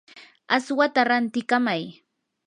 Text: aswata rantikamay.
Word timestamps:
aswata 0.55 1.01
rantikamay. 1.09 1.83